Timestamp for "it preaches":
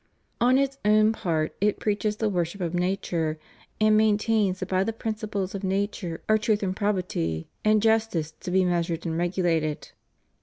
1.61-2.15